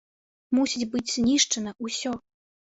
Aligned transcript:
Мусіць 0.59 0.87
быць 0.95 1.11
знішчана 1.17 1.77
ўсё! 1.89 2.11